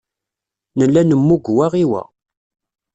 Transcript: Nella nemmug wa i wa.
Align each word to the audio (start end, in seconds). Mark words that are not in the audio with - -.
Nella 0.77 1.01
nemmug 1.03 1.43
wa 1.57 1.67
i 1.83 1.85
wa. 1.91 2.01